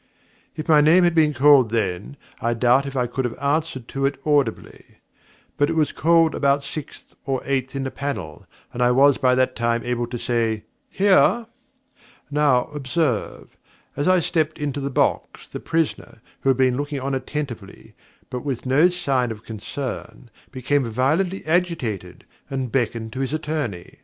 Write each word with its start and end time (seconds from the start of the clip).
If 0.55 0.67
my 0.67 0.81
name 0.81 1.03
had 1.03 1.13
been 1.13 1.31
called 1.31 1.69
then, 1.69 2.17
I 2.41 2.55
doubt 2.55 2.87
if 2.87 2.95
I 2.95 3.05
could 3.05 3.23
have 3.23 3.37
answered 3.37 3.87
to 3.89 4.07
it 4.07 4.19
audibly. 4.25 4.97
But 5.57 5.69
it 5.69 5.75
was 5.75 5.91
called 5.91 6.33
about 6.33 6.63
sixth 6.63 7.13
or 7.23 7.39
eighth 7.45 7.75
in 7.75 7.83
the 7.83 7.91
panel, 7.91 8.47
and 8.73 8.81
I 8.81 8.89
was 8.89 9.19
by 9.19 9.35
that 9.35 9.55
time 9.55 9.83
able 9.83 10.07
to 10.07 10.17
say 10.17 10.63
'Here!' 10.89 11.45
Now, 12.31 12.63
observe. 12.73 13.55
As 13.95 14.07
I 14.07 14.21
stepped 14.21 14.57
into 14.57 14.79
the 14.81 14.89
box, 14.89 15.47
the 15.47 15.59
prisoner, 15.59 16.19
who 16.39 16.49
had 16.49 16.57
been 16.57 16.77
looking 16.77 16.99
on 16.99 17.13
attentively 17.13 17.93
but 18.31 18.43
with 18.43 18.65
no 18.65 18.89
sign 18.89 19.29
of 19.29 19.45
concern, 19.45 20.31
became 20.51 20.89
violently 20.89 21.43
agitated, 21.45 22.25
and 22.49 22.71
beckoned 22.71 23.13
to 23.13 23.19
his 23.19 23.33
attorney. 23.33 23.99